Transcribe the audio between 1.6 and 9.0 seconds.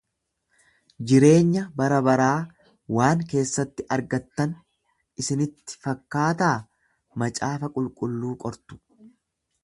barabaraa waan keessatti argattan isinitti fakkataa macaafa qulqulluu qortu.